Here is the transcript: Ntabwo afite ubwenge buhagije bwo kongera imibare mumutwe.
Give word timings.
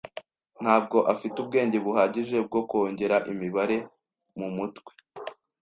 Ntabwo 0.61 0.97
afite 1.13 1.35
ubwenge 1.43 1.77
buhagije 1.85 2.37
bwo 2.47 2.61
kongera 2.69 3.17
imibare 3.31 3.77
mumutwe. 4.37 4.91